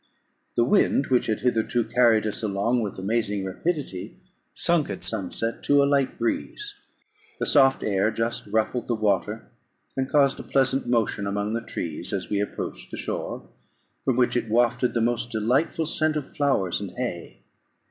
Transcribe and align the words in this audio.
The 0.55 0.63
wind, 0.63 1.09
which 1.11 1.27
had 1.27 1.41
hitherto 1.41 1.83
carried 1.83 2.25
us 2.25 2.41
along 2.41 2.81
with 2.81 2.97
amazing 2.97 3.45
rapidity, 3.45 4.17
sunk 4.55 4.89
at 4.89 5.03
sunset 5.03 5.61
to 5.65 5.83
a 5.83 5.85
light 5.85 6.17
breeze; 6.17 6.81
the 7.37 7.45
soft 7.45 7.83
air 7.83 8.09
just 8.09 8.47
ruffled 8.47 8.87
the 8.87 8.95
water, 8.95 9.51
and 9.95 10.09
caused 10.09 10.39
a 10.39 10.43
pleasant 10.43 10.87
motion 10.87 11.27
among 11.27 11.53
the 11.53 11.61
trees 11.61 12.13
as 12.13 12.31
we 12.31 12.39
approached 12.39 12.89
the 12.89 12.97
shore, 12.97 13.47
from 14.03 14.17
which 14.17 14.35
it 14.35 14.49
wafted 14.49 14.95
the 14.95 15.01
most 15.01 15.29
delightful 15.29 15.85
scent 15.85 16.15
of 16.15 16.35
flowers 16.35 16.81
and 16.81 16.97
hay. 16.97 17.43